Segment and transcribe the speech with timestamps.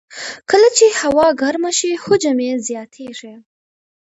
[0.49, 3.33] کله چې هوا ګرمه شي، حجم یې زیاتېږي.